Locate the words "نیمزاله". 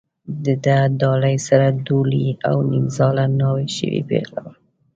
2.71-3.25